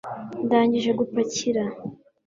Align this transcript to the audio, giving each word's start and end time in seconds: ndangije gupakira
ndangije 0.45 0.91
gupakira 0.99 1.63